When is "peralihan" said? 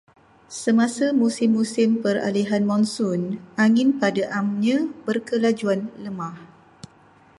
2.03-2.63